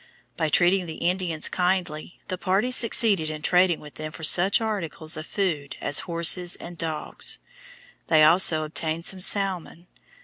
[0.35, 5.15] By treating the Indians kindly, the party succeeded in trading with them for such articles
[5.15, 7.37] of food as horses and dogs.
[8.07, 9.85] They also obtained some salmon.